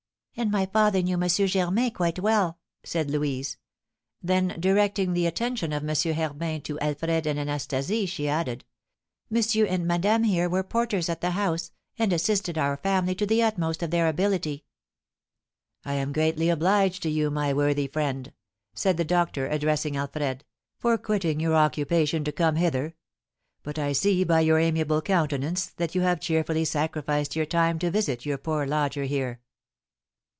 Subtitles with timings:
[0.37, 1.27] "And my father knew M.
[1.27, 3.57] Germain quite well," said Louise;
[4.23, 5.93] then directing the attention of M.
[5.95, 8.63] Herbin to Alfred and Anastasie, she added,
[9.29, 13.43] "Monsieur and madame here were porters at the house, and assisted our family to the
[13.43, 14.63] utmost of their ability."
[15.85, 18.33] "I am greatly obliged to you, my worthy friend,"
[18.73, 20.43] said the doctor, addressing Alfred,
[20.79, 22.95] "for quitting your occupation to come hither;
[23.63, 27.91] but I see by your amiable countenance that you have cheerfully sacrificed your time to
[27.91, 29.41] visit your poor lodger here."